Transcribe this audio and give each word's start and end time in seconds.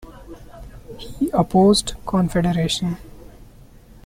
He 0.97 1.29
opposed 1.31 1.93
confederation. 2.07 2.97